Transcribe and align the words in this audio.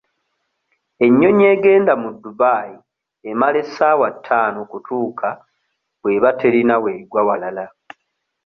Ennyonyi 1.05 1.45
egenda 1.53 1.93
mu 2.01 2.09
Dubai 2.21 2.71
emala 3.29 3.57
essaawa 3.63 4.07
ttaano 4.15 4.57
okutuuka 4.65 5.29
bw'eba 6.01 6.29
terina 6.39 6.75
w'egwa 6.83 7.21
walala. 7.27 7.65